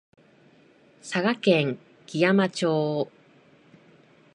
[1.03, 3.11] 佐賀県基山町